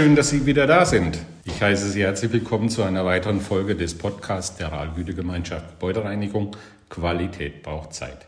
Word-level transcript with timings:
schön, 0.00 0.16
dass 0.16 0.30
Sie 0.30 0.46
wieder 0.46 0.66
da 0.66 0.86
sind. 0.86 1.18
Ich 1.44 1.60
heiße 1.60 1.90
Sie 1.90 2.00
herzlich 2.00 2.32
willkommen 2.32 2.70
zu 2.70 2.82
einer 2.82 3.04
weiteren 3.04 3.38
Folge 3.38 3.76
des 3.76 3.98
Podcasts 3.98 4.56
der 4.56 4.72
Rahlgütegemeinschaft 4.72 5.72
Gebäudereinigung. 5.72 6.56
Qualität 6.88 7.62
braucht 7.62 7.92
Zeit. 7.92 8.26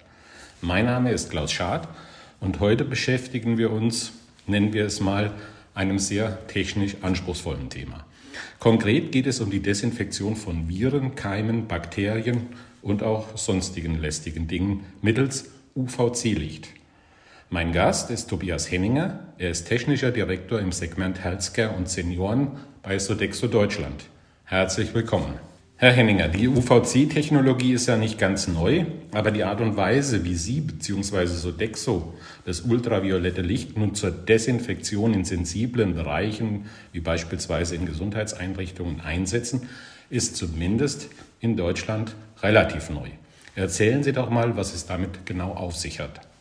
Mein 0.61 0.85
Name 0.85 1.13
ist 1.13 1.31
Klaus 1.31 1.51
Schad 1.51 1.89
und 2.41 2.61
heute 2.61 2.85
beschäftigen 2.85 3.57
wir 3.57 3.73
uns, 3.73 4.13
nennen 4.47 4.75
wir 4.75 4.85
es 4.85 5.01
mal, 5.01 5.33
einem 5.75 5.99
sehr 5.99 6.47
technisch 6.47 6.97
anspruchsvollen 7.01 7.71
Thema. 7.71 8.05
Konkret 8.59 9.11
geht 9.11 9.27
es 9.27 9.41
um 9.41 9.51
die 9.51 9.63
Desinfektion 9.63 10.37
von 10.37 10.69
Viren, 10.69 11.15
Keimen, 11.15 11.69
Bakterien 11.69 12.49
und 12.83 13.03
auch 13.03 13.39
sonstigen 13.39 13.99
lästigen 13.99 14.47
Dingen 14.47 14.85
mittels 15.01 15.47
UVC-Licht. 15.75 16.69
Mein 17.53 17.71
Gast 17.71 18.11
ist 18.11 18.31
Tobias 18.31 18.71
Henninger. 18.71 19.19
Er 19.37 19.51
ist 19.51 19.65
technischer 19.65 20.11
Direktor 20.11 20.59
im 20.59 20.73
Segment 20.73 21.23
Healthcare 21.23 21.77
und 21.77 21.87
Senioren 21.87 22.53
bei 22.83 22.99
Sodexo 22.99 23.47
Deutschland. 23.47 24.07
Herzlich 24.45 24.95
willkommen. 24.95 25.35
Herr 25.77 25.93
Henninger, 25.93 26.29
die 26.29 26.49
UVC-Technologie 26.49 27.75
ist 27.75 27.89
ja 27.89 27.99
nicht 27.99 28.19
ganz 28.19 28.49
neu, 28.49 28.87
aber 29.13 29.31
die 29.31 29.45
Art 29.45 29.61
und 29.61 29.77
Weise, 29.77 30.25
wie 30.25 30.35
Sie 30.35 30.63
bzw. 30.63 31.27
Sodexo 31.27 32.15
das 32.47 32.63
ultraviolette 32.63 33.43
Licht 33.43 33.77
nun 33.77 33.95
zur 33.95 34.13
Desinfektion 34.13 35.13
in 35.13 35.27
sensiblen 35.27 35.95
Bereichen, 35.95 36.71
wie 36.93 37.01
beispielsweise 37.01 37.77
in 37.77 37.85
Gesundheitseinrichtungen, 37.85 39.03
einsetzen, 39.03 39.69
ist 40.09 40.39
zumindest 40.39 41.11
in 41.41 41.59
Deutschland 41.59 42.15
relativ 42.43 42.89
neu. 42.89 43.11
Erzählen 43.57 44.03
Sie 44.03 44.15
doch 44.15 44.31
mal, 44.31 44.57
was 44.57 44.73
es 44.73 44.87
damit 44.87 45.27
genau 45.27 45.53
auf 45.53 45.77
sich 45.77 46.01
hat. 46.01 46.32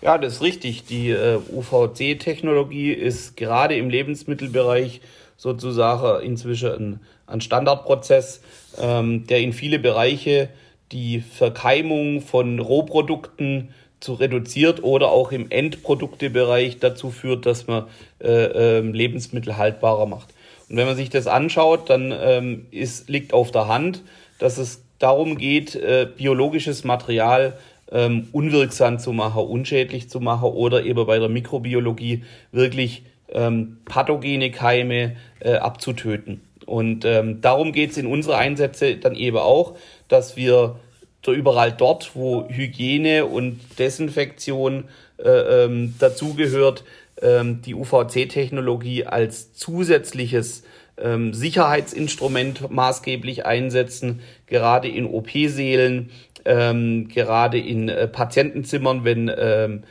Ja, 0.00 0.16
das 0.16 0.34
ist 0.34 0.42
richtig. 0.42 0.84
Die 0.84 1.10
äh, 1.10 1.38
UVC-Technologie 1.52 2.92
ist 2.92 3.36
gerade 3.36 3.76
im 3.76 3.90
Lebensmittelbereich 3.90 5.00
sozusagen 5.36 6.24
inzwischen 6.24 7.00
ein, 7.26 7.40
Standardprozess, 7.40 8.40
ähm, 8.80 9.26
der 9.26 9.40
in 9.40 9.52
viele 9.52 9.78
Bereiche 9.78 10.50
die 10.92 11.20
Verkeimung 11.20 12.20
von 12.20 12.60
Rohprodukten 12.60 13.74
zu 14.00 14.14
reduziert 14.14 14.84
oder 14.84 15.08
auch 15.08 15.32
im 15.32 15.50
Endproduktebereich 15.50 16.78
dazu 16.78 17.10
führt, 17.10 17.46
dass 17.46 17.66
man 17.66 17.86
äh, 18.20 18.78
äh, 18.78 18.80
Lebensmittel 18.80 19.56
haltbarer 19.56 20.06
macht. 20.06 20.28
Und 20.68 20.76
wenn 20.76 20.86
man 20.86 20.96
sich 20.96 21.10
das 21.10 21.26
anschaut, 21.26 21.90
dann 21.90 22.14
ähm, 22.16 22.66
ist, 22.70 23.08
liegt 23.08 23.32
auf 23.32 23.50
der 23.50 23.66
Hand, 23.66 24.02
dass 24.38 24.58
es 24.58 24.84
darum 24.98 25.38
geht, 25.38 25.74
äh, 25.74 26.06
biologisches 26.16 26.84
Material 26.84 27.58
ähm, 27.92 28.28
unwirksam 28.32 28.98
zu 28.98 29.12
machen, 29.12 29.42
unschädlich 29.42 30.08
zu 30.08 30.20
machen 30.20 30.50
oder 30.50 30.84
eben 30.84 31.06
bei 31.06 31.18
der 31.18 31.28
Mikrobiologie 31.28 32.24
wirklich 32.52 33.02
ähm, 33.30 33.78
pathogene 33.84 34.50
Keime 34.50 35.16
äh, 35.40 35.54
abzutöten. 35.54 36.40
Und 36.66 37.04
ähm, 37.04 37.40
darum 37.40 37.72
geht 37.72 37.92
es 37.92 37.96
in 37.96 38.06
unsere 38.06 38.36
Einsätze 38.36 38.96
dann 38.96 39.14
eben 39.14 39.38
auch, 39.38 39.76
dass 40.08 40.36
wir 40.36 40.76
so 41.24 41.32
überall 41.32 41.72
dort, 41.72 42.14
wo 42.14 42.48
Hygiene 42.48 43.26
und 43.26 43.60
Desinfektion 43.78 44.84
äh, 45.18 45.64
ähm, 45.64 45.94
dazugehört, 45.98 46.84
ähm, 47.22 47.62
die 47.62 47.74
UVC-Technologie 47.74 49.04
als 49.04 49.54
zusätzliches 49.54 50.62
ähm, 51.02 51.34
Sicherheitsinstrument 51.34 52.70
maßgeblich 52.70 53.46
einsetzen, 53.46 54.20
gerade 54.46 54.88
in 54.88 55.06
OP-Sälen, 55.06 56.10
ähm, 56.44 57.08
gerade 57.08 57.58
in 57.58 57.88
äh, 57.88 58.08
Patientenzimmern, 58.08 59.04
wenn 59.04 59.30
ähm, 59.36 59.84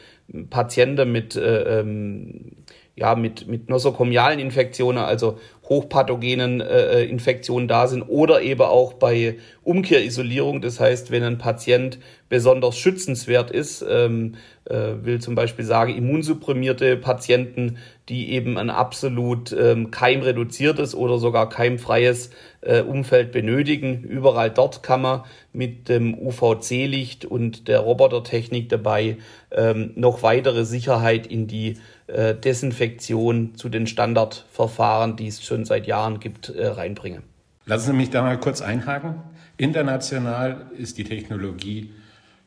Patienten 0.49 1.11
mit, 1.11 1.35
äh, 1.35 1.79
ähm, 1.79 2.51
ja, 2.95 3.15
mit, 3.15 3.47
mit 3.47 3.69
nosokomialen 3.69 4.39
Infektionen, 4.39 4.97
also 4.99 5.39
hochpathogenen 5.69 6.61
äh, 6.61 7.01
äh, 7.01 7.09
Infektionen 7.09 7.67
da 7.67 7.87
sind 7.87 8.03
oder 8.03 8.41
eben 8.41 8.61
auch 8.61 8.93
bei 8.93 9.37
Umkehrisolierung. 9.63 10.61
Das 10.61 10.79
heißt, 10.79 11.11
wenn 11.11 11.23
ein 11.23 11.37
Patient 11.37 11.99
besonders 12.29 12.77
schützenswert 12.77 13.51
ist, 13.51 13.85
ähm, 13.87 14.35
äh, 14.65 14.93
will 15.01 15.19
zum 15.19 15.35
Beispiel 15.35 15.65
sagen, 15.65 15.95
immunsupprimierte 15.95 16.95
Patienten, 16.97 17.77
die 18.09 18.31
eben 18.31 18.57
ein 18.57 18.69
absolut 18.69 19.51
ähm, 19.51 19.91
keimreduziertes 19.91 20.95
oder 20.95 21.17
sogar 21.17 21.49
keimfreies 21.49 22.29
äh, 22.61 22.81
Umfeld 22.81 23.31
benötigen. 23.31 24.03
Überall 24.03 24.49
dort 24.49 24.83
kann 24.83 25.01
man 25.01 25.23
mit 25.51 25.89
dem 25.89 26.17
UVC-Licht 26.17 27.25
und 27.25 27.67
der 27.67 27.79
Robotertechnik 27.79 28.69
dabei 28.69 29.17
ähm, 29.51 29.91
noch 29.95 30.23
weitere 30.23 30.63
Sicherheit 30.65 31.27
in 31.27 31.47
die 31.47 31.77
äh, 32.07 32.35
Desinfektion 32.35 33.55
zu 33.55 33.69
den 33.69 33.87
Standardverfahren, 33.87 35.15
die 35.15 35.27
es 35.27 35.43
schon 35.43 35.65
seit 35.65 35.87
Jahren 35.87 36.19
gibt, 36.19 36.49
äh, 36.49 36.67
reinbringen. 36.67 37.23
Lassen 37.65 37.87
Sie 37.87 37.93
mich 37.93 38.09
da 38.09 38.21
mal 38.21 38.39
kurz 38.39 38.61
einhaken. 38.61 39.15
International 39.57 40.67
ist 40.77 40.97
die 40.97 41.03
Technologie, 41.03 41.91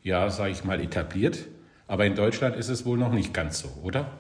ja, 0.03 0.31
sage 0.31 0.53
ich 0.53 0.65
mal, 0.65 0.81
etabliert. 0.81 1.47
Aber 1.87 2.07
in 2.07 2.15
Deutschland 2.15 2.57
ist 2.57 2.69
es 2.69 2.87
wohl 2.87 2.97
noch 2.97 3.13
nicht 3.13 3.35
ganz 3.35 3.59
so, 3.59 3.69
oder? 3.83 4.11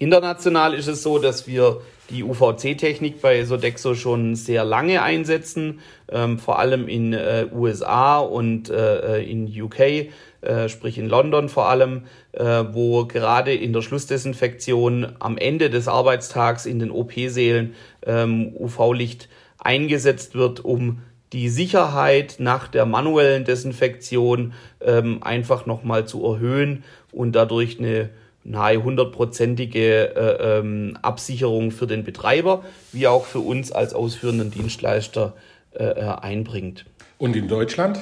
International 0.00 0.72
ist 0.72 0.88
es 0.88 1.02
so, 1.02 1.18
dass 1.18 1.46
wir 1.46 1.82
die 2.08 2.24
UVC-Technik 2.24 3.20
bei 3.20 3.44
Sodexo 3.44 3.94
schon 3.94 4.34
sehr 4.34 4.64
lange 4.64 5.02
einsetzen, 5.02 5.80
ähm, 6.10 6.38
vor 6.38 6.58
allem 6.58 6.88
in 6.88 7.12
äh, 7.12 7.46
USA 7.52 8.18
und 8.18 8.70
äh, 8.70 9.22
in 9.22 9.46
UK, 9.46 10.08
äh, 10.40 10.68
sprich 10.70 10.96
in 10.96 11.06
London 11.06 11.50
vor 11.50 11.68
allem, 11.68 12.04
äh, 12.32 12.64
wo 12.72 13.04
gerade 13.04 13.52
in 13.52 13.74
der 13.74 13.82
Schlussdesinfektion 13.82 15.16
am 15.18 15.36
Ende 15.36 15.68
des 15.68 15.86
Arbeitstags 15.86 16.64
in 16.64 16.78
den 16.78 16.90
OP-Sälen 16.90 17.74
ähm, 18.06 18.56
UV-Licht 18.58 19.28
eingesetzt 19.58 20.34
wird, 20.34 20.64
um 20.64 21.02
die 21.34 21.50
Sicherheit 21.50 22.36
nach 22.38 22.68
der 22.68 22.86
manuellen 22.86 23.44
Desinfektion 23.44 24.54
ähm, 24.80 25.22
einfach 25.22 25.66
nochmal 25.66 26.06
zu 26.06 26.24
erhöhen 26.24 26.84
und 27.12 27.32
dadurch 27.32 27.78
eine 27.78 28.08
nahe 28.44 28.82
hundertprozentige 28.82 30.16
äh, 30.16 30.58
ähm, 30.58 30.98
Absicherung 31.02 31.70
für 31.70 31.86
den 31.86 32.04
Betreiber, 32.04 32.64
wie 32.92 33.06
auch 33.06 33.26
für 33.26 33.40
uns 33.40 33.72
als 33.72 33.94
ausführenden 33.94 34.50
Dienstleister 34.50 35.34
äh, 35.72 35.84
äh, 35.84 36.00
einbringt. 36.04 36.86
Und 37.18 37.36
in 37.36 37.48
Deutschland? 37.48 38.00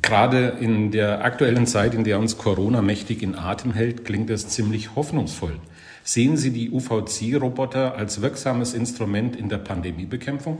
Gerade 0.00 0.54
in 0.58 0.90
der 0.90 1.22
aktuellen 1.24 1.66
Zeit, 1.66 1.94
in 1.94 2.02
der 2.02 2.18
uns 2.18 2.36
Corona 2.36 2.82
mächtig 2.82 3.22
in 3.22 3.36
Atem 3.36 3.74
hält, 3.74 4.04
klingt 4.04 4.28
das 4.28 4.48
ziemlich 4.48 4.96
hoffnungsvoll. 4.96 5.54
Sehen 6.04 6.36
Sie 6.36 6.52
die 6.52 6.70
UVC-Roboter 6.70 7.94
als 7.94 8.22
wirksames 8.22 8.74
Instrument 8.74 9.36
in 9.36 9.48
der 9.48 9.58
Pandemiebekämpfung? 9.58 10.58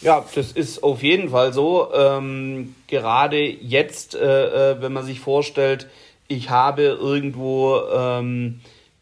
Ja, 0.00 0.24
das 0.34 0.52
ist 0.52 0.82
auf 0.82 1.02
jeden 1.02 1.30
Fall 1.30 1.52
so. 1.52 1.92
Ähm, 1.92 2.74
gerade 2.86 3.38
jetzt, 3.38 4.14
äh, 4.14 4.72
äh 4.72 4.82
wenn 4.82 4.92
man 4.92 5.04
sich 5.04 5.20
vorstellt, 5.20 5.88
ich 6.28 6.48
habe 6.48 6.82
irgendwo 6.82 7.80
ähm, 7.92 8.60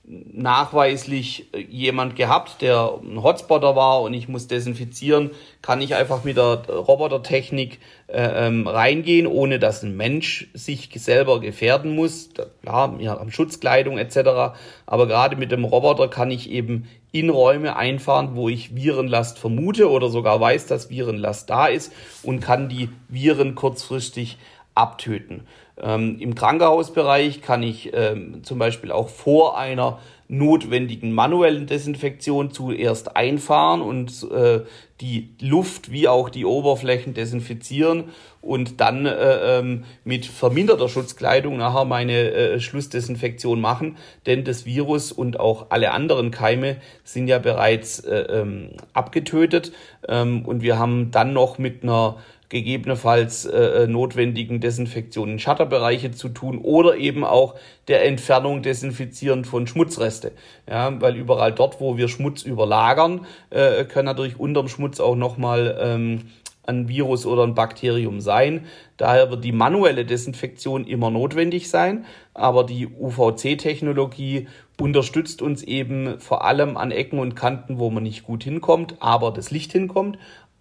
nachweislich 0.09 1.53
äh, 1.53 1.61
jemand 1.61 2.17
gehabt, 2.17 2.63
der 2.63 2.99
ein 3.03 3.23
Hotspotter 3.23 3.77
war 3.77 4.03
und 4.03 4.15
ich 4.15 4.29
muss 4.29 4.49
desinfizieren, 4.49 5.31
kann 5.61 5.83
ich 5.83 5.95
einfach 5.95 6.25
mit 6.25 6.37
der 6.37 6.65
Robotertechnik 6.69 7.79
äh, 8.07 8.47
ähm, 8.47 8.67
reingehen, 8.67 9.27
ohne 9.27 9.59
dass 9.59 9.83
ein 9.83 9.97
Mensch 9.97 10.49
sich 10.55 10.89
selber 10.95 11.41
gefährden 11.41 11.95
muss. 11.95 12.31
Ja, 12.65 12.99
wir 12.99 13.11
haben 13.11 13.31
Schutzkleidung 13.31 13.99
etc. 13.99 14.57
Aber 14.87 15.07
gerade 15.07 15.37
mit 15.37 15.53
dem 15.53 15.65
Roboter 15.65 16.09
kann 16.09 16.31
ich 16.31 16.51
eben 16.51 16.89
in 17.13 17.31
Räume 17.31 17.77
einfahren, 17.77 18.35
wo 18.35 18.49
ich 18.49 18.75
Virenlast 18.75 19.39
vermute 19.39 19.91
oder 19.91 20.09
sogar 20.09 20.41
weiß, 20.41 20.67
dass 20.67 20.91
Virenlast 20.91 21.51
da 21.51 21.67
ist 21.67 21.93
und 22.23 22.41
kann 22.41 22.69
die 22.69 22.89
Viren 23.09 23.55
kurzfristig 23.55 24.39
abtöten. 24.75 25.43
Ähm, 25.81 26.17
Im 26.19 26.35
Krankenhausbereich 26.35 27.43
kann 27.43 27.63
ich 27.63 27.91
ähm, 27.93 28.43
zum 28.43 28.59
Beispiel 28.59 28.93
auch 28.93 29.09
vor 29.09 29.59
einer 29.59 29.99
notwendigen 30.29 31.13
manuellen 31.13 31.67
Desinfektion 31.67 32.51
zuerst 32.51 33.17
einfahren 33.17 33.81
und 33.81 34.27
äh, 34.31 34.61
die 35.01 35.31
Luft 35.41 35.91
wie 35.91 36.07
auch 36.07 36.29
die 36.29 36.45
Oberflächen 36.45 37.15
desinfizieren 37.15 38.05
und 38.43 38.81
dann 38.81 39.07
äh, 39.07 39.59
ähm, 39.59 39.85
mit 40.05 40.27
verminderter 40.27 40.89
Schutzkleidung 40.89 41.57
nachher 41.57 41.87
meine 41.87 42.31
äh, 42.31 42.61
Schlussdesinfektion 42.61 43.59
machen, 43.61 43.97
denn 44.27 44.45
das 44.45 44.67
Virus 44.67 45.13
und 45.13 45.41
auch 45.41 45.67
alle 45.71 45.93
anderen 45.93 46.31
Keime 46.31 46.77
sind 47.05 47.29
ja 47.29 47.39
bereits 47.39 48.01
äh, 48.01 48.21
ähm, 48.21 48.71
abgetötet. 48.93 49.73
Ähm, 50.07 50.45
und 50.45 50.61
wir 50.61 50.79
haben 50.79 51.11
dann 51.11 51.33
noch 51.33 51.59
mit 51.59 51.83
einer 51.83 52.17
gegebenenfalls 52.49 53.45
äh, 53.45 53.85
äh, 53.85 53.87
notwendigen 53.87 54.61
Desinfektionen 54.61 55.35
in 55.35 55.39
Shutterbereiche 55.39 56.13
zu 56.13 56.31
tun 56.31 56.59
oder 56.59 56.97
eben 56.97 57.25
auch 57.25 57.57
der 57.89 58.07
Entfernung 58.07 58.63
desinfizieren 58.63 59.45
von 59.45 59.67
Schmutzreste. 59.67 60.33
Ja, 60.69 61.01
weil 61.01 61.17
überall 61.17 61.53
dort, 61.53 61.81
wo 61.81 61.97
wir 61.97 62.09
Schmutz 62.09 62.43
überlagern, 62.43 63.27
äh, 63.51 63.85
kann 63.85 64.07
natürlich 64.07 64.39
unterm 64.41 64.69
Schmutz 64.69 64.99
auch 64.99 65.17
nochmal 65.17 65.79
ähm, 65.81 66.23
ein 66.69 66.89
Virus 66.89 67.27
oder 67.27 67.45
ein 67.45 67.55
Bakterium 67.55 68.21
sein. 68.21 68.67
Daher 68.97 69.31
wird 69.31 69.45
die 69.45 69.53
manuelle 69.53 70.05
Desinfektion 70.05 70.85
immer 70.85 71.11
notwendig 71.11 71.71
sein, 71.71 72.05
aber 72.35 72.65
die 72.65 72.87
UVC-Technologie 72.87 74.49
unterstützt 74.81 75.43
uns 75.43 75.63
eben 75.63 76.21
vor 76.21 76.45
allem 76.45 76.77
an 76.77 76.91
Ecken 76.91 77.19
und 77.19 77.35
Kanten, 77.35 77.79
wo 77.79 77.91
man 77.91 78.03
nicht 78.03 78.25
gut 78.25 78.45
hinkommt, 78.45 78.97
aber 79.01 79.33
das 79.33 79.51
Licht 79.51 79.73
hinkommt 79.73 80.19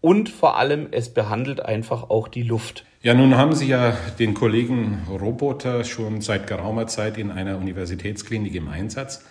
und 0.07 0.29
vor 0.29 0.57
allem 0.57 0.87
es 0.91 1.13
behandelt 1.13 1.59
einfach 1.59 2.09
auch 2.09 2.29
die 2.29 2.43
Luft. 2.43 2.85
Ja, 3.01 3.13
nun 3.13 3.35
haben 3.35 3.53
Sie 3.53 3.67
ja 3.67 3.91
den 4.19 4.33
Kollegen 4.33 5.05
Roboter 5.09 5.83
schon 5.83 6.21
seit 6.21 6.47
geraumer 6.47 6.87
Zeit 6.87 7.17
in 7.17 7.29
einer 7.29 7.57
Universitätsklinik 7.57 8.55
im 8.55 8.69
Einsatz. 8.69 9.25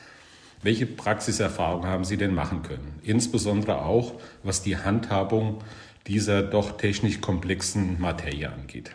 Welche 0.62 0.84
Praxiserfahrung 0.84 1.86
haben 1.86 2.04
Sie 2.04 2.18
denn 2.18 2.34
machen 2.34 2.62
können? 2.62 3.00
Insbesondere 3.02 3.86
auch, 3.86 4.12
was 4.42 4.62
die 4.62 4.76
Handhabung 4.76 5.62
dieser 6.08 6.42
doch 6.42 6.76
technisch 6.76 7.22
komplexen 7.22 7.98
Materie 7.98 8.52
angeht. 8.52 8.90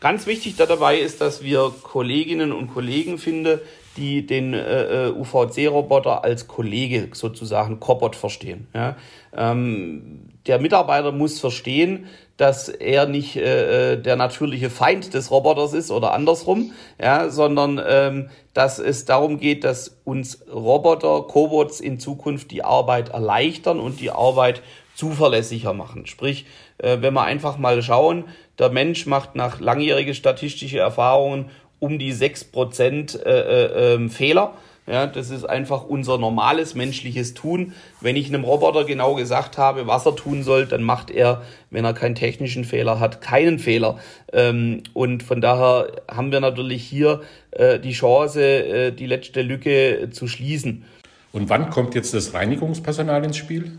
Ganz 0.00 0.26
wichtig 0.26 0.56
dabei 0.56 0.98
ist, 0.98 1.22
dass 1.22 1.42
wir 1.42 1.72
Kolleginnen 1.82 2.52
und 2.52 2.66
Kollegen 2.66 3.16
finden, 3.16 3.60
die 3.96 4.26
den 4.26 4.52
äh, 4.52 5.06
äh 5.06 5.10
UVC-Roboter 5.10 6.22
als 6.22 6.48
Kollege 6.48 7.08
sozusagen 7.14 7.80
Cobot 7.80 8.14
verstehen. 8.14 8.66
Ja? 8.74 8.96
Ähm, 9.34 10.33
der 10.46 10.58
Mitarbeiter 10.58 11.12
muss 11.12 11.40
verstehen, 11.40 12.06
dass 12.36 12.68
er 12.68 13.06
nicht 13.06 13.36
äh, 13.36 13.92
äh, 13.92 13.96
der 13.96 14.16
natürliche 14.16 14.68
Feind 14.68 15.14
des 15.14 15.30
Roboters 15.30 15.72
ist 15.72 15.90
oder 15.90 16.12
andersrum, 16.12 16.72
ja, 17.00 17.30
sondern 17.30 17.80
ähm, 17.86 18.30
dass 18.52 18.78
es 18.78 19.04
darum 19.04 19.38
geht, 19.38 19.64
dass 19.64 20.00
uns 20.04 20.44
Roboter, 20.52 21.22
Cobots 21.22 21.80
in 21.80 22.00
Zukunft 22.00 22.50
die 22.50 22.64
Arbeit 22.64 23.10
erleichtern 23.10 23.78
und 23.78 24.00
die 24.00 24.10
Arbeit 24.10 24.62
zuverlässiger 24.94 25.72
machen. 25.72 26.06
Sprich, 26.06 26.46
äh, 26.78 26.98
wenn 27.00 27.14
wir 27.14 27.22
einfach 27.22 27.56
mal 27.56 27.82
schauen, 27.82 28.24
der 28.58 28.70
Mensch 28.70 29.06
macht 29.06 29.36
nach 29.36 29.60
langjährigen 29.60 30.14
statistischen 30.14 30.78
Erfahrungen 30.78 31.50
um 31.78 31.98
die 31.98 32.14
6% 32.14 33.20
äh, 33.22 33.30
äh, 33.30 33.94
ähm, 33.94 34.10
Fehler. 34.10 34.54
Ja, 34.86 35.06
das 35.06 35.30
ist 35.30 35.44
einfach 35.44 35.84
unser 35.84 36.18
normales 36.18 36.74
menschliches 36.74 37.32
Tun. 37.32 37.72
Wenn 38.02 38.16
ich 38.16 38.28
einem 38.28 38.44
Roboter 38.44 38.84
genau 38.84 39.14
gesagt 39.14 39.56
habe, 39.56 39.86
was 39.86 40.04
er 40.04 40.14
tun 40.14 40.42
soll, 40.42 40.66
dann 40.66 40.82
macht 40.82 41.10
er, 41.10 41.42
wenn 41.70 41.86
er 41.86 41.94
keinen 41.94 42.14
technischen 42.14 42.64
Fehler 42.64 43.00
hat, 43.00 43.22
keinen 43.22 43.58
Fehler. 43.58 43.98
Ähm, 44.32 44.82
und 44.92 45.22
von 45.22 45.40
daher 45.40 46.02
haben 46.10 46.32
wir 46.32 46.40
natürlich 46.40 46.84
hier 46.84 47.22
äh, 47.52 47.78
die 47.80 47.92
Chance, 47.92 48.42
äh, 48.42 48.92
die 48.92 49.06
letzte 49.06 49.40
Lücke 49.40 50.10
zu 50.10 50.28
schließen. 50.28 50.84
Und 51.32 51.48
wann 51.48 51.70
kommt 51.70 51.94
jetzt 51.94 52.12
das 52.12 52.34
Reinigungspersonal 52.34 53.24
ins 53.24 53.38
Spiel? 53.38 53.78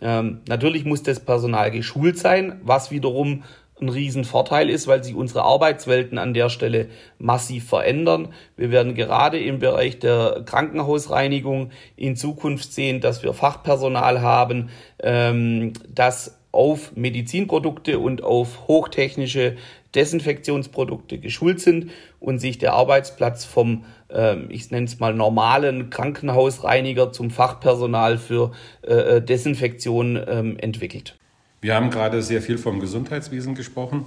Ähm, 0.00 0.40
natürlich 0.48 0.86
muss 0.86 1.02
das 1.02 1.20
Personal 1.20 1.70
geschult 1.70 2.18
sein, 2.18 2.60
was 2.64 2.90
wiederum 2.90 3.44
ein 3.80 3.88
Riesenvorteil 3.88 4.70
ist, 4.70 4.86
weil 4.86 5.04
sich 5.04 5.14
unsere 5.14 5.42
Arbeitswelten 5.42 6.18
an 6.18 6.32
der 6.32 6.48
Stelle 6.48 6.88
massiv 7.18 7.68
verändern. 7.68 8.28
Wir 8.56 8.70
werden 8.70 8.94
gerade 8.94 9.38
im 9.38 9.58
Bereich 9.58 9.98
der 9.98 10.42
Krankenhausreinigung 10.46 11.70
in 11.96 12.16
Zukunft 12.16 12.72
sehen, 12.72 13.00
dass 13.00 13.22
wir 13.22 13.34
Fachpersonal 13.34 14.22
haben, 14.22 14.70
ähm, 15.02 15.74
das 15.88 16.38
auf 16.52 16.96
Medizinprodukte 16.96 17.98
und 17.98 18.24
auf 18.24 18.66
hochtechnische 18.66 19.56
Desinfektionsprodukte 19.94 21.18
geschult 21.18 21.60
sind 21.60 21.90
und 22.18 22.38
sich 22.38 22.56
der 22.56 22.72
Arbeitsplatz 22.72 23.44
vom, 23.44 23.84
ähm, 24.10 24.46
ich 24.48 24.70
nenne 24.70 24.86
es 24.86 24.98
mal, 24.98 25.12
normalen 25.12 25.90
Krankenhausreiniger 25.90 27.12
zum 27.12 27.30
Fachpersonal 27.30 28.16
für 28.16 28.52
äh, 28.82 29.20
Desinfektion 29.20 30.18
ähm, 30.26 30.58
entwickelt. 30.58 31.16
Wir 31.60 31.74
haben 31.74 31.90
gerade 31.90 32.22
sehr 32.22 32.42
viel 32.42 32.58
vom 32.58 32.80
Gesundheitswesen 32.80 33.54
gesprochen. 33.54 34.04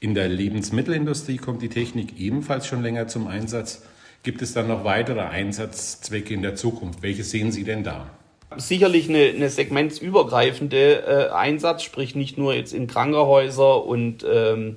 In 0.00 0.14
der 0.14 0.28
Lebensmittelindustrie 0.28 1.38
kommt 1.38 1.62
die 1.62 1.68
Technik 1.68 2.18
ebenfalls 2.18 2.66
schon 2.66 2.82
länger 2.82 3.08
zum 3.08 3.26
Einsatz. 3.26 3.82
Gibt 4.22 4.42
es 4.42 4.54
dann 4.54 4.68
noch 4.68 4.84
weitere 4.84 5.20
Einsatzzwecke 5.20 6.32
in 6.32 6.42
der 6.42 6.54
Zukunft? 6.54 7.02
Welche 7.02 7.24
sehen 7.24 7.52
Sie 7.52 7.64
denn 7.64 7.84
da? 7.84 8.10
Sicherlich 8.56 9.08
eine, 9.08 9.24
eine 9.24 9.50
segmentsübergreifende 9.50 11.02
äh, 11.06 11.34
Einsatz, 11.34 11.82
sprich 11.82 12.14
nicht 12.14 12.38
nur 12.38 12.54
jetzt 12.54 12.72
in 12.72 12.86
Krankenhäuser 12.86 13.84
und 13.84 14.24
ähm, 14.30 14.76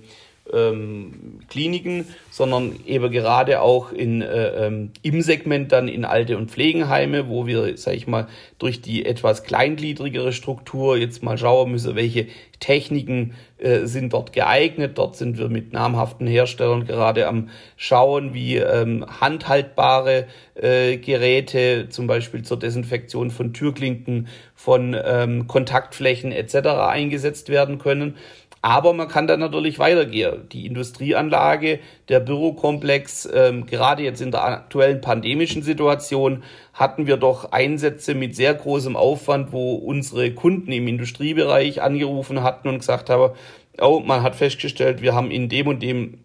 ähm, 0.53 1.39
Kliniken, 1.49 2.05
sondern 2.31 2.75
eben 2.85 3.11
gerade 3.11 3.61
auch 3.61 3.91
in, 3.91 4.21
äh, 4.21 4.67
ähm, 4.67 4.91
im 5.01 5.21
Segment 5.21 5.71
dann 5.71 5.87
in 5.87 6.05
Alte- 6.05 6.37
und 6.37 6.51
Pflegenheime, 6.51 7.29
wo 7.29 7.47
wir, 7.47 7.77
sag 7.77 7.95
ich 7.95 8.07
mal, 8.07 8.27
durch 8.59 8.81
die 8.81 9.05
etwas 9.05 9.43
kleingliedrigere 9.43 10.33
Struktur 10.33 10.97
jetzt 10.97 11.23
mal 11.23 11.37
schauen 11.37 11.71
müssen, 11.71 11.95
welche 11.95 12.27
Techniken 12.59 13.33
äh, 13.57 13.85
sind 13.85 14.13
dort 14.13 14.33
geeignet. 14.33 14.97
Dort 14.97 15.15
sind 15.15 15.37
wir 15.37 15.49
mit 15.49 15.73
namhaften 15.73 16.27
Herstellern 16.27 16.85
gerade 16.85 17.27
am 17.27 17.49
Schauen, 17.75 18.33
wie 18.33 18.57
ähm, 18.57 19.05
handhaltbare 19.21 20.27
äh, 20.55 20.97
Geräte, 20.97 21.89
zum 21.89 22.07
Beispiel 22.07 22.43
zur 22.43 22.57
Desinfektion 22.57 23.29
von 23.31 23.53
Türklinken, 23.53 24.27
von 24.55 24.95
ähm, 25.03 25.47
Kontaktflächen 25.47 26.31
etc. 26.31 26.55
eingesetzt 26.55 27.49
werden 27.49 27.77
können. 27.77 28.15
Aber 28.61 28.93
man 28.93 29.07
kann 29.07 29.27
dann 29.27 29.39
natürlich 29.39 29.79
weitergehen. 29.79 30.49
Die 30.51 30.65
Industrieanlage, 30.65 31.79
der 32.09 32.19
Bürokomplex, 32.19 33.29
ähm, 33.33 33.65
gerade 33.65 34.03
jetzt 34.03 34.21
in 34.21 34.31
der 34.31 34.43
aktuellen 34.43 35.01
pandemischen 35.01 35.61
Situation, 35.61 36.43
hatten 36.73 37.07
wir 37.07 37.17
doch 37.17 37.51
Einsätze 37.51 38.15
mit 38.15 38.35
sehr 38.35 38.53
großem 38.53 38.95
Aufwand, 38.95 39.51
wo 39.51 39.75
unsere 39.75 40.31
Kunden 40.31 40.71
im 40.71 40.87
Industriebereich 40.87 41.81
angerufen 41.81 42.43
hatten 42.43 42.67
und 42.67 42.79
gesagt 42.79 43.09
haben, 43.09 43.33
oh, 43.79 44.01
man 44.05 44.23
hat 44.23 44.35
festgestellt, 44.35 45.01
wir 45.01 45.13
haben 45.13 45.31
in 45.31 45.49
dem 45.49 45.67
und 45.67 45.83
dem 45.83 46.19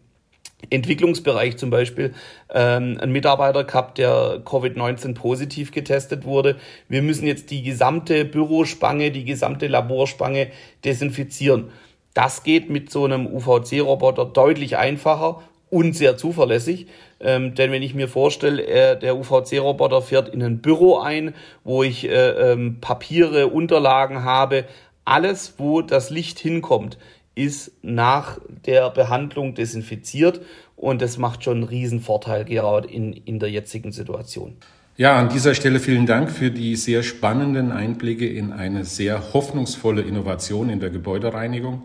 Entwicklungsbereich 0.71 1.57
zum 1.57 1.71
Beispiel 1.71 2.15
ähm, 2.51 2.99
einen 3.01 3.13
Mitarbeiter 3.13 3.65
gehabt, 3.65 3.99
der 3.99 4.43
Covid-19 4.45 5.15
positiv 5.15 5.73
getestet 5.73 6.25
wurde. 6.25 6.57
Wir 6.89 7.03
müssen 7.03 7.27
jetzt 7.27 7.51
die 7.51 7.63
gesamte 7.63 8.25
Bürospange, 8.25 9.11
die 9.11 9.25
gesamte 9.25 9.67
Laborspange 9.67 10.49
desinfizieren. 10.85 11.71
Das 12.15 12.43
geht 12.43 12.69
mit 12.69 12.91
so 12.91 13.05
einem 13.05 13.27
UVC-Roboter 13.27 14.27
deutlich 14.27 14.77
einfacher 14.77 15.43
und 15.71 15.97
sehr 15.97 16.19
zuverlässig. 16.19 16.87
Ähm, 17.19 17.55
denn 17.55 17.73
wenn 17.73 17.83
ich 17.83 17.95
mir 17.95 18.09
vorstelle, 18.09 18.67
äh, 18.67 18.99
der 18.99 19.17
UVC-Roboter 19.17 20.03
fährt 20.03 20.29
in 20.29 20.43
ein 20.43 20.61
Büro 20.61 20.99
ein, 20.99 21.35
wo 21.65 21.83
ich 21.83 22.09
äh, 22.09 22.53
ähm, 22.53 22.79
Papiere, 22.81 23.47
Unterlagen 23.47 24.25
habe, 24.25 24.67
alles, 25.05 25.55
wo 25.59 25.81
das 25.81 26.11
Licht 26.11 26.39
hinkommt, 26.39 26.99
ist 27.35 27.73
nach 27.83 28.39
der 28.67 28.91
Behandlung 28.91 29.55
desinfiziert 29.55 30.43
und 30.77 31.01
das 31.01 31.17
macht 31.17 31.45
schon 31.45 31.59
einen 31.59 31.63
riesen 31.65 32.01
Vorteil 32.01 32.45
gerade 32.45 32.89
in, 32.89 33.13
in 33.13 33.39
der 33.39 33.51
jetzigen 33.51 33.93
Situation. 33.93 34.57
Ja, 34.99 35.17
an 35.17 35.31
dieser 35.31 35.55
Stelle 35.55 35.81
vielen 35.81 36.05
Dank 36.05 36.31
für 36.31 36.51
die 36.51 36.77
sehr 36.77 37.03
spannenden 37.03 37.73
Einblicke 37.73 38.29
in 38.29 38.53
eine 38.53 38.85
sehr 38.85 39.33
hoffnungsvolle 39.33 40.03
Innovation 40.03 40.69
in 40.69 40.81
der 40.81 40.91
Gebäudereinigung. 40.91 41.83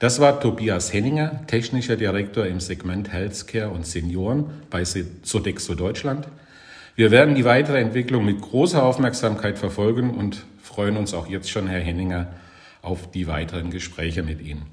Das 0.00 0.20
war 0.20 0.38
Tobias 0.38 0.92
Henninger, 0.92 1.46
technischer 1.46 1.96
Direktor 1.96 2.44
im 2.44 2.60
Segment 2.60 3.10
Healthcare 3.10 3.70
und 3.70 3.86
Senioren 3.86 4.50
bei 4.68 4.84
Sodexo 4.84 5.74
Deutschland. 5.74 6.28
Wir 6.94 7.10
werden 7.10 7.34
die 7.34 7.46
weitere 7.46 7.80
Entwicklung 7.80 8.26
mit 8.26 8.42
großer 8.42 8.82
Aufmerksamkeit 8.82 9.58
verfolgen 9.58 10.10
und 10.10 10.44
freuen 10.62 10.98
uns 10.98 11.14
auch 11.14 11.28
jetzt 11.28 11.50
schon, 11.50 11.68
Herr 11.68 11.80
Henninger, 11.80 12.26
auf 12.82 13.10
die 13.10 13.28
weiteren 13.28 13.70
Gespräche 13.70 14.22
mit 14.22 14.42
Ihnen. 14.42 14.66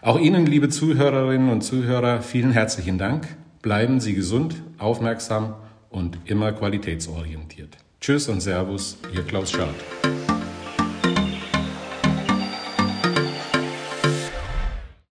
Auch 0.00 0.20
Ihnen, 0.20 0.46
liebe 0.46 0.68
Zuhörerinnen 0.68 1.48
und 1.48 1.62
Zuhörer, 1.62 2.22
vielen 2.22 2.52
herzlichen 2.52 2.98
Dank. 2.98 3.26
Bleiben 3.62 3.98
Sie 3.98 4.14
gesund, 4.14 4.54
aufmerksam 4.78 5.56
und 5.90 6.18
immer 6.24 6.52
qualitätsorientiert. 6.52 7.76
Tschüss 8.00 8.28
und 8.28 8.40
Servus, 8.40 8.98
Ihr 9.14 9.22
Klaus 9.24 9.50
Schad. 9.52 9.74